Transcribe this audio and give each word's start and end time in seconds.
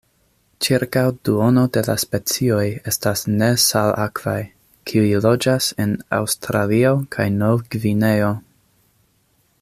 Ĉirkaŭ 0.65 1.01
duono 1.27 1.65
de 1.75 1.83
la 1.87 1.95
specioj 2.03 2.63
estas 2.91 3.21
nesalakvaj, 3.41 4.35
kiuj 4.91 5.07
loĝas 5.29 5.69
en 5.85 5.93
Aŭstralio 6.21 6.95
kaj 7.17 7.29
Novgvineo. 7.43 8.33